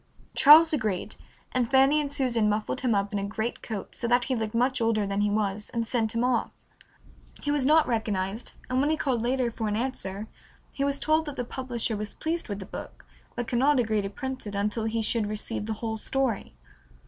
Charles 0.33 0.73
agreed, 0.73 1.15
and 1.51 1.69
Fanny 1.69 2.01
and 2.01 2.11
Susan 2.11 2.49
muffled 2.49 2.81
him 2.81 2.95
up 2.95 3.13
in 3.13 3.19
a 3.19 3.23
greatcoat 3.23 3.95
so 3.95 4.07
that 4.07 4.23
he 4.23 4.35
looked 4.35 4.55
much 4.55 4.81
older 4.81 5.05
than 5.05 5.21
he 5.21 5.29
was, 5.29 5.69
and 5.75 5.85
sent 5.85 6.15
him 6.15 6.23
off. 6.23 6.49
He 7.43 7.51
was 7.51 7.67
not 7.67 7.85
recognized, 7.85 8.53
and 8.67 8.81
when 8.81 8.89
he 8.89 8.97
called 8.97 9.21
later 9.21 9.51
for 9.51 9.67
an 9.67 9.75
answer 9.75 10.25
he 10.73 10.83
was 10.83 10.99
told 10.99 11.27
that 11.27 11.35
the 11.35 11.45
publisher 11.45 11.95
was 11.95 12.15
pleased 12.15 12.49
with 12.49 12.57
the 12.57 12.65
book, 12.65 13.05
but 13.35 13.47
could 13.47 13.59
not 13.59 13.79
agree 13.79 14.01
to 14.01 14.09
print 14.09 14.47
it 14.47 14.55
until 14.55 14.85
he 14.85 15.03
should 15.03 15.27
receive 15.27 15.67
the 15.67 15.73
whole 15.85 15.99
story. 15.99 16.55